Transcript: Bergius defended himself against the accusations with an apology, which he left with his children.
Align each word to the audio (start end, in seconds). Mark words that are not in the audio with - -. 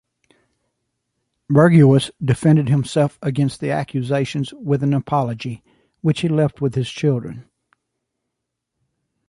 Bergius 1.47 2.09
defended 2.25 2.69
himself 2.69 3.19
against 3.21 3.59
the 3.59 3.69
accusations 3.69 4.51
with 4.51 4.81
an 4.81 4.95
apology, 4.95 5.63
which 6.01 6.21
he 6.21 6.27
left 6.27 6.59
with 6.59 6.73
his 6.73 6.89
children. 6.89 7.47